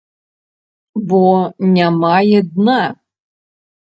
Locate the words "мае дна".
2.03-2.79